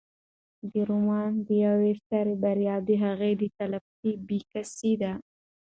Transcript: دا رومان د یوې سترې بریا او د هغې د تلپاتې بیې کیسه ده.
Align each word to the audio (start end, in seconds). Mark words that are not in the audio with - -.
دا 0.71 0.81
رومان 0.91 1.31
د 1.47 1.49
یوې 1.65 1.91
سترې 2.01 2.35
بریا 2.43 2.75
او 2.81 2.85
د 2.87 2.89
هغې 3.03 3.31
د 3.41 3.43
تلپاتې 3.57 4.11
بیې 4.27 4.39
کیسه 4.51 4.91
ده. 5.01 5.11